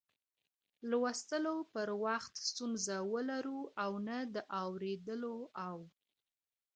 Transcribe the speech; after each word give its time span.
لوستلو 0.89 1.57
پر 1.73 1.89
وخت 2.05 2.33
ستونزه 2.49 2.97
ولرو 3.13 3.59
او 3.83 3.91
نه 4.07 4.17
د 4.33 4.35
اوريدلو 4.63 5.35
او 5.67 5.77